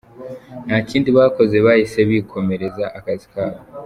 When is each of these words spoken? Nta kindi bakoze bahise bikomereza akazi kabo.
Nta 0.65 0.77
kindi 0.89 1.09
bakoze 1.17 1.55
bahise 1.65 1.99
bikomereza 2.09 2.85
akazi 2.97 3.25
kabo. 3.33 3.57